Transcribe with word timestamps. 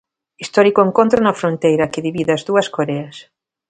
Histórico 0.43 0.79
encontro 0.87 1.19
na 1.21 1.37
fronteira 1.39 1.91
que 1.91 2.05
divide 2.07 2.31
as 2.33 2.45
dúas 2.49 2.67
Coreas. 2.75 3.15